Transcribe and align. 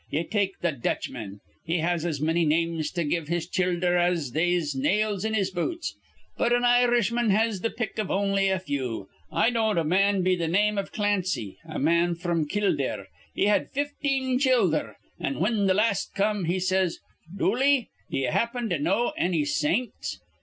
Ye 0.09 0.23
take 0.23 0.57
th' 0.63 0.81
Dutchman: 0.81 1.41
he 1.63 1.77
has 1.77 2.07
as 2.07 2.19
manny 2.19 2.43
names 2.43 2.89
to 2.93 3.03
give 3.03 3.25
to 3.25 3.33
his 3.33 3.47
childher 3.47 3.97
as 3.99 4.31
they'se 4.31 4.73
nails 4.73 5.23
in 5.23 5.35
his 5.35 5.51
boots, 5.51 5.93
but 6.39 6.51
an 6.51 6.63
Irishman 6.65 7.29
has 7.29 7.59
th' 7.59 7.77
pick 7.77 7.99
iv 7.99 8.09
on'y 8.09 8.47
a 8.49 8.57
few. 8.57 9.09
I 9.31 9.51
knowed 9.51 9.77
a 9.77 9.83
man 9.83 10.23
be 10.23 10.35
th' 10.35 10.49
name 10.49 10.79
iv 10.79 10.91
Clancy, 10.91 11.59
a 11.63 11.77
man 11.77 12.15
fr'm 12.15 12.47
Kildare. 12.47 13.09
He 13.35 13.45
had 13.45 13.69
fifteen 13.69 14.39
childher; 14.39 14.95
an', 15.19 15.35
whin 15.35 15.67
th' 15.67 15.75
las' 15.75 16.07
come, 16.09 16.45
he 16.45 16.59
says, 16.59 16.97
'Dooley, 17.37 17.89
d'ye 18.09 18.31
happen 18.31 18.69
to 18.69 18.79
know 18.79 19.13
anny 19.19 19.45
saints?' 19.45 20.19